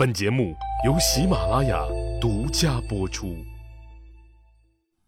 [0.00, 0.56] 本节目
[0.86, 1.78] 由喜马拉雅
[2.18, 3.36] 独家播出。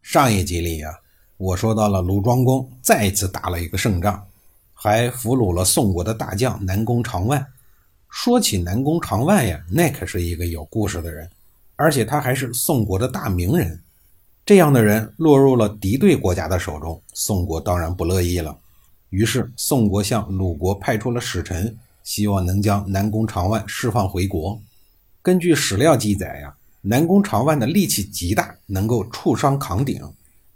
[0.03, 0.95] 上一集里呀，
[1.38, 4.23] 我说到了鲁庄公再一次打了一个胜仗，
[4.75, 7.42] 还俘虏了宋国的大将南宫长万。
[8.11, 11.27] 说起南宫长万呀，那可是一个有故事的人，
[11.77, 13.80] 而且他还是宋国的大名人。
[14.45, 18.54] 这样的人落入了敌对国家的手中，宋国当然不乐意了。
[19.09, 21.74] 于是宋国向鲁国派出了使臣，
[22.04, 24.61] 希望能将南宫长万释放回国。
[25.23, 30.02] 根据史料记载呀，南宫长万的力气极大，能够触伤扛鼎。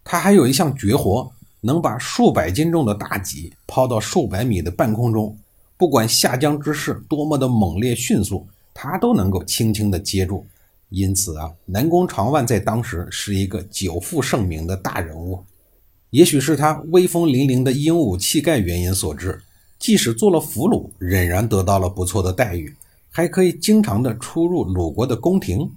[0.03, 5.39] 他还有一项绝活，能把数百斤重的大戟抛到数百米的半空中，
[5.77, 10.45] 不管下降之势多么的猛烈迅速，他都能够轻轻地接住。
[10.89, 15.45] 因此啊，南宫长万在当时是一个久负盛名的大人物。
[16.11, 19.41] 也许是他威风凛凛的英武气概原因所致，
[19.79, 22.75] 即使做了俘虏，仍然得到了不错的待遇。
[23.17, 25.73] 还可以经常的出入鲁国的宫廷。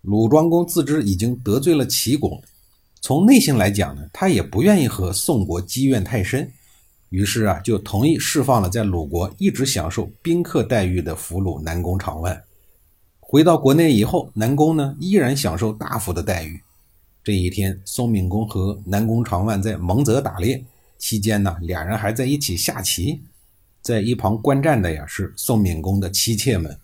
[0.00, 2.40] 鲁庄公自知已经得罪了齐国，
[3.02, 6.50] 从内心来讲呢，他也不愿意和宋国积怨太深，
[7.10, 12.42] 于是啊，就同意释放了在鲁国一直享受宾客待遇的俘虏南宫长万。
[13.20, 16.58] 回到国内以后，南宫呢依然享受大夫的待遇。
[17.22, 20.64] 这一天，宋闵公和南宫长万在蒙泽打猎
[20.96, 23.20] 期间呢，俩人还在一起下棋。
[23.82, 26.78] 在一旁观战的呀是宋闵公的妻妾们，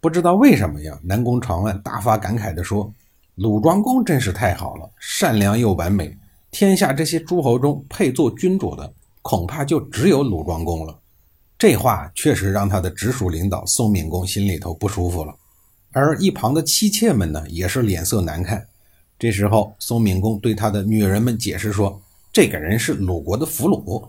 [0.00, 2.92] 不知道为什么呀，南宫长万大发感慨地说
[3.36, 6.16] ：“鲁庄公真是太好了，善良又完美，
[6.50, 10.98] 天下这些诸侯中配做君主的，恐怕就只有鲁庄公了。”
[11.58, 15.34] 这话确实让他的直属领导宋闵公心里头不舒服了，
[15.92, 18.64] 而一旁的妻妾们呢也是脸色难看。
[19.18, 22.00] 这时候，宋闵公对他的女人们解释说
[22.32, 24.08] ：“这个人是鲁国的俘虏。”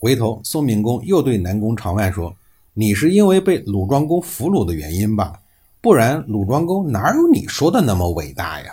[0.00, 2.32] 回头，宋闵公又对南宫长万说
[2.74, 5.40] ：“你是因为被鲁庄公俘虏的原因吧？
[5.80, 8.72] 不然鲁庄公哪有你说的那么伟大呀？”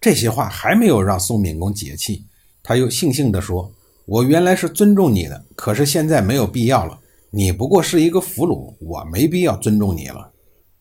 [0.00, 2.24] 这些话还没有让宋闵公解气，
[2.62, 3.70] 他又悻悻地说
[4.06, 6.98] ：“我原来是尊重你的，可是现在没有必要了。
[7.30, 10.32] 你不过是一个俘虏，我没必要尊重你了。”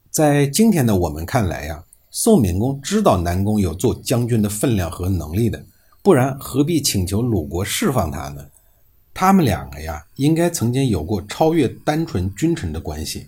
[0.09, 5.63] 在今天的我们看来呀，宋闵公知道南宫有做将军的分量和能力的，
[6.01, 8.44] 不然何必请求鲁国释放他呢？
[9.19, 13.28] 他们两个呀，应该曾经有过超越单纯君臣的关系，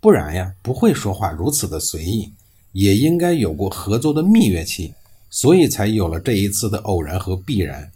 [0.00, 2.30] 不然呀，不会说话如此的随意，
[2.70, 4.94] 也应该有过合作的蜜月期，
[5.30, 7.90] 所以才有了这一次的偶然和必然。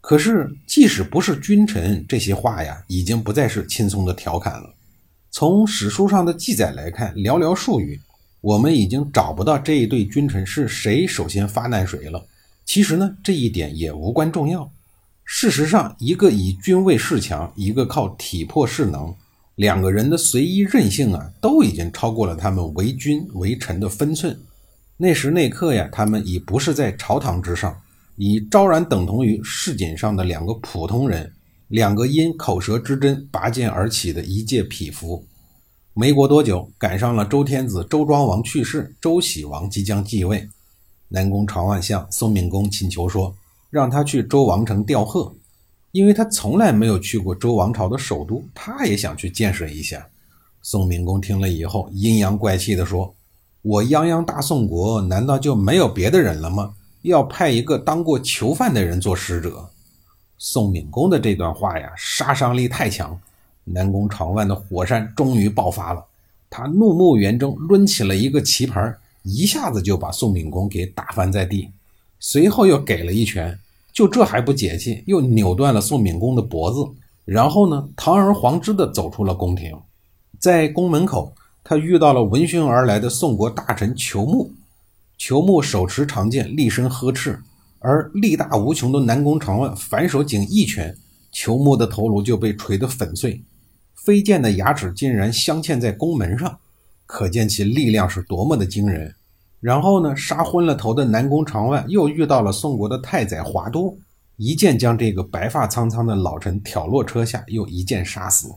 [0.00, 4.72] 可是，即使不是君臣，这些话呀，已经不再是轻松的调侃了。
[5.32, 8.00] 从史书上的记载来看，寥寥数语，
[8.40, 12.24] 我们已经找不到这一对君臣是谁首先发难谁了。
[12.64, 14.70] 其实呢，这一点也无关重要。
[15.28, 19.12] 事实上，一个以君位势强，一个靠体魄势能，
[19.56, 24.38] 两个人的随意任性啊，都已经超过了他们为君为臣的分寸。
[24.96, 27.76] 那时那刻呀，他们已不是在朝堂之上，
[28.14, 31.30] 已昭然等同于市井上的两个普通人，
[31.68, 35.26] 两个因口舌之争拔剑而起的一介匹夫。
[35.92, 40.48] 没过多久，赶上了周天子周庄王去世，周喜王即将继位，
[41.08, 43.34] 南宫长万向宋闵公请求说。
[43.70, 45.34] 让他去周王城吊贺，
[45.92, 50.06] 因为他从来没有去过周王朝的首都，他也想去见识一下。
[50.62, 53.14] 宋闵公听了以后，阴阳怪气地说
[53.62, 56.74] ：“我泱泱大宋国，难道就没有别的人了吗？
[57.02, 59.68] 要派一个当过囚犯的人做使者？”
[60.38, 63.18] 宋敏公的这段话呀，杀伤力太强。
[63.64, 66.04] 南宫长万的火山终于爆发了，
[66.48, 71.68] 他怒目圆睁，抡起了一个棋盘，一下子就把宋敏公给打翻在地，
[72.18, 73.58] 随后又给了一拳。
[73.92, 76.86] 就这还不解气，又扭断了宋闵公的脖子，
[77.24, 79.74] 然后呢，堂而皇之的走出了宫廷。
[80.38, 81.32] 在宫门口，
[81.64, 84.52] 他遇到了闻讯而来的宋国大臣裘木。
[85.16, 87.40] 裘木手持长剑，厉声呵斥，
[87.78, 90.94] 而力大无穷的南宫长万反手仅一拳，
[91.32, 93.42] 裘木的头颅就被锤得粉碎，
[93.94, 96.58] 飞溅的牙齿竟然镶嵌在宫门上，
[97.06, 99.14] 可见其力量是多么的惊人。
[99.60, 103.98] 然后呢，杀昏了头的南宫长万又遇到了宋国的太宰华都，
[104.36, 108.48] 一剑将这个白发苍苍的老臣挑落车下，又一剑杀死。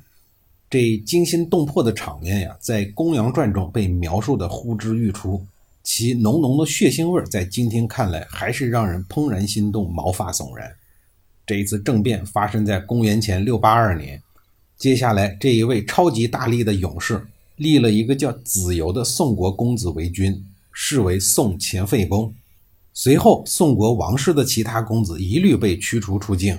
[0.69, 5.43] 这惊心动魄的场面呀，在《公羊传》中被描述的呼之欲出，
[5.83, 10.69] 其浓浓的血腥味在今天看来还是让人怦然心动、毛发悚然。
[11.47, 14.21] 这一次政变发生在公元前六八二年，
[14.77, 17.25] 接下来这一位超级大力的勇士
[17.55, 20.45] 立了一个叫子由的宋国公子为君。
[20.81, 22.33] 视为宋前废公，
[22.93, 26.57] 随后宋国王室的其他公子一律被驱逐出境。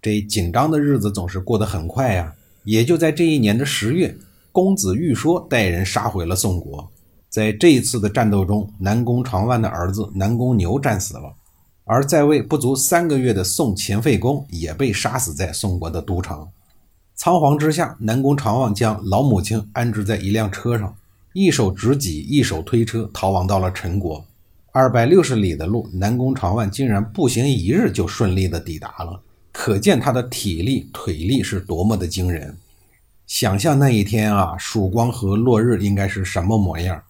[0.00, 2.34] 这紧张的日子总是过得很快呀。
[2.64, 4.16] 也就在这一年的十月，
[4.50, 6.90] 公子玉说带人杀回了宋国。
[7.28, 11.30] 在这一次的战斗中，南宫长万的儿子南宫牛战死了，
[11.84, 16.48] 而在位不足三个月的宋前废公也被杀死在宋国的都城。
[17.14, 20.96] 仓皇之下，南宫长万将老母亲安置在一辆车上，
[21.34, 24.24] 一手执戟，一手推车，逃亡到了陈国。
[24.70, 29.20] 二百六十里的路，南宫长万竟然步行一日就顺利的抵达了，
[29.50, 32.56] 可见他的体力、腿力是多么的惊人。
[33.26, 37.02] 想象那一天啊，曙光和落日应该是什么模样？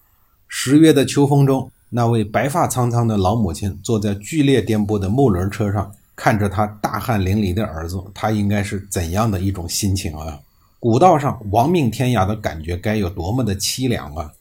[0.47, 10.39] 十月的秋风中，那位白发苍苍的老母亲坐在剧烈颠簸的木轮车上，看着他大汗淋漓的儿子，他应该是怎样的一种心情啊？
[10.85, 14.31] 古道上亡命天涯的感觉该有多么的凄凉啊！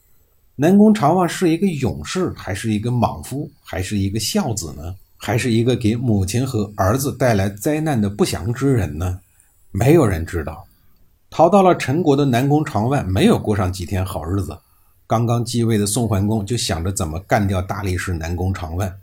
[0.57, 4.95] 南宫长万是一个勇士，还是一个莽夫，还是一个孝子呢？
[5.17, 9.19] 还是一个给母亲和儿子带来灾难的不祥之人呢？
[9.71, 10.67] 没有人知道。
[11.31, 14.55] 逃到了陈国的南宫长万没有过上几天好日子。
[15.07, 18.95] 刚刚继位的宋桓公就想着怎么干掉大力士南宫长万，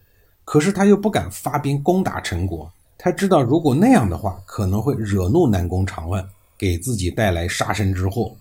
[0.45, 6.23] 可是他又不敢发兵攻打陈国，他知道如果那样的话可能会惹怒南宫长万，
[6.61, 8.35] 给自己带来杀身之祸。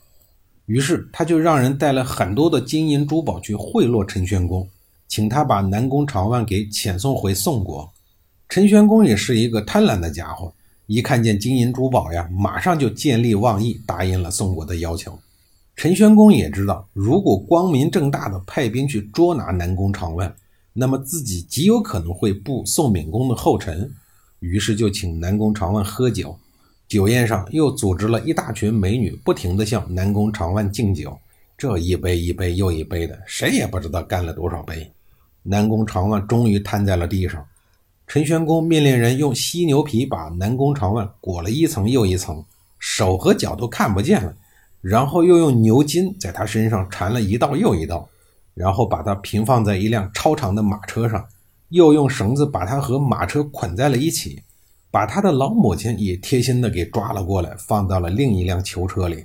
[0.67, 4.69] 于是他就让人带了很多的金银珠宝去贿赂陈玄公，
[5.09, 7.91] 请他把南宫长万给遣送回宋国。
[8.47, 10.53] 陈玄公也是一个贪婪的家伙。
[10.87, 15.19] 一看见金银珠宝呀，马上就见利忘义，答应了宋国的要求。
[15.77, 20.35] 陈玄公也知道，如果光明正大的派兵去捉拿南宫长万，
[20.75, 23.91] 那么自己极有可能会步宋闵公的后尘。
[24.41, 26.39] 于是就请南宫长万喝酒，
[26.91, 31.17] 酒宴上又组织了一大群美女，不停地向南宫长万敬酒。
[31.57, 34.91] 这一杯一杯又一杯的，谁也不知道干了多少杯。
[35.45, 37.47] 南宫长万终于瘫在了地上。
[38.09, 42.45] 陈玄公命令人用犀牛皮把南宫长万裹了一层又一层，
[42.81, 44.35] 手和脚都看不见了。
[44.81, 48.09] 然后又用牛筋在他身上缠了一道又一道，
[48.53, 51.25] 然后把他平放在一辆超长的马车上，
[51.69, 54.43] 又用绳子把他和马车捆在了一起，
[54.91, 59.25] 把他的老母亲也贴心的给抓了过来，放到了另一辆囚车里。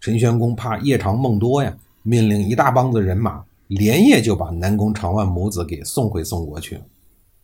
[0.00, 6.78] 陈玄公怕夜长梦多呀，命令一大帮子人马连夜就把南宫长万母子给送回宋国去。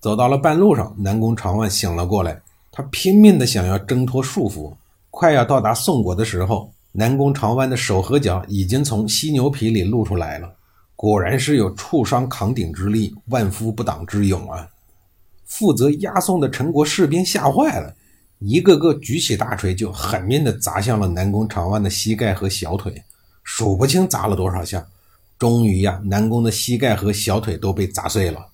[0.00, 2.40] 走到了半路上，南宫长万醒了过来，
[2.70, 4.72] 他拼命的想要挣脱束缚。
[5.10, 10.52] 快要到达宋国的时候，南宫长万的手和脚已经从犀牛皮里露出来了。
[10.94, 14.68] 果然是有触伤扛鼎之力，万夫不挡之勇啊！
[15.48, 17.92] 负责押送的陈国士兵吓坏了，
[18.38, 23.02] 一个个举起大锤就狠命地砸向了南宫长万的膝盖和小腿，
[23.42, 24.86] 数不清砸了多少下。
[25.38, 28.48] 终于呀，南宫的膝盖和小腿都被砸碎了。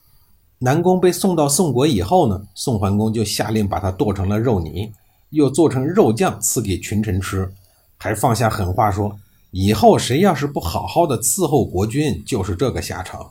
[0.61, 4.93] 南宫被送到宋国以后呢，宋桓公就下令把他剁成了肉泥，
[5.31, 7.51] 又做成肉酱赐给群臣吃，
[7.99, 9.19] 还放下狠话说：
[9.51, 13.31] 以后谁要是不好好的伺候国君，就是这个下场。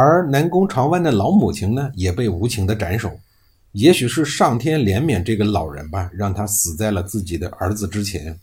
[0.00, 3.18] 而南宫长万的老母亲呢，也被无情的斩首。
[3.72, 8.38] 也许是上天怜悯这个老人吧，让他死在了自己的儿子之前。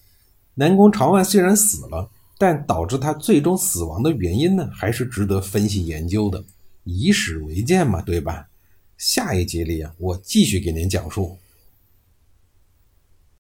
[0.56, 6.44] 南宫长万虽然死了，但导致他最终死亡的原因呢，还是值得分析研究的。
[6.84, 8.48] 以史为鉴嘛，对吧？
[8.98, 11.38] 下一集里啊，我继续给您讲述。